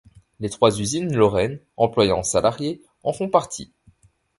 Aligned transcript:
Les 0.39 0.49
trois 0.49 0.79
usines 0.79 1.15
lorraines, 1.15 1.59
employant 1.77 2.23
salariés, 2.23 2.81
en 3.03 3.13
font 3.13 3.29
partie. 3.29 3.71